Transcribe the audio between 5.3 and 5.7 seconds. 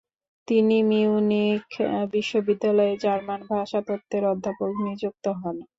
হন।